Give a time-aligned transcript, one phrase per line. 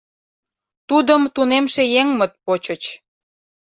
[0.89, 2.83] Тудым тунемше еҥмыт почыч.